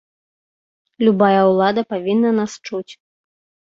Любая 1.05 1.41
ўлада 1.51 1.81
павінна 1.95 2.29
нас 2.43 2.51
чуць. 2.67 2.87